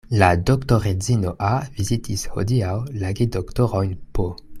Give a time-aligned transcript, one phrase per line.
[0.19, 1.51] La doktoredzino A.
[1.79, 2.73] vizitis hodiaŭ
[3.05, 4.27] la gedoktorojn P.